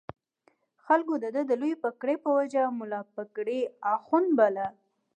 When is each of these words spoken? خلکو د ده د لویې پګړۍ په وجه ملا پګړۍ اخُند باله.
خلکو 0.85 1.13
د 1.23 1.25
ده 1.35 1.41
د 1.49 1.51
لویې 1.61 1.81
پګړۍ 1.83 2.15
په 2.23 2.29
وجه 2.37 2.61
ملا 2.79 3.01
پګړۍ 3.15 3.59
اخُند 3.93 4.29
باله. 4.37 4.67